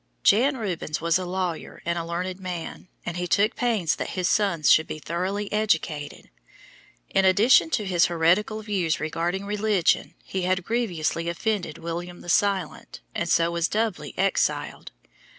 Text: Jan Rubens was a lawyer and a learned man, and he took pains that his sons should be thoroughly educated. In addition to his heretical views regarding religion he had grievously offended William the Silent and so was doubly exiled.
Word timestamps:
Jan 0.23 0.57
Rubens 0.57 0.99
was 0.99 1.19
a 1.19 1.25
lawyer 1.27 1.79
and 1.85 1.95
a 1.99 2.03
learned 2.03 2.39
man, 2.39 2.87
and 3.05 3.17
he 3.17 3.27
took 3.27 3.55
pains 3.55 3.97
that 3.97 4.09
his 4.17 4.27
sons 4.27 4.71
should 4.71 4.87
be 4.87 4.97
thoroughly 4.97 5.53
educated. 5.53 6.31
In 7.11 7.23
addition 7.23 7.69
to 7.69 7.85
his 7.85 8.05
heretical 8.07 8.63
views 8.63 8.99
regarding 8.99 9.45
religion 9.45 10.15
he 10.23 10.41
had 10.41 10.63
grievously 10.63 11.29
offended 11.29 11.77
William 11.77 12.21
the 12.21 12.29
Silent 12.29 13.01
and 13.13 13.29
so 13.29 13.51
was 13.51 13.67
doubly 13.67 14.15
exiled. 14.17 14.91